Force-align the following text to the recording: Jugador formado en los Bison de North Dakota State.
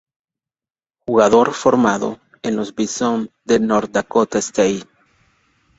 Jugador 1.05 1.53
formado 1.53 2.17
en 2.41 2.55
los 2.55 2.73
Bison 2.73 3.29
de 3.45 3.59
North 3.59 3.91
Dakota 3.91 4.39
State. 4.39 4.85